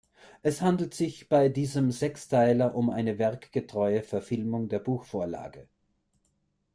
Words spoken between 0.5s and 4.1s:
handelt sich bei diesem Sechsteiler um eine werkgetreue